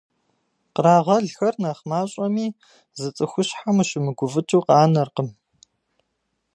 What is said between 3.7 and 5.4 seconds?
ущымыгуфӀыкӀыу къанэркъым.